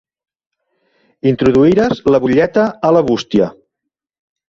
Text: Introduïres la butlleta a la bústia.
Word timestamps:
Introduïres 1.33 2.03
la 2.17 2.23
butlleta 2.27 2.67
a 2.91 2.95
la 2.99 3.07
bústia. 3.15 3.55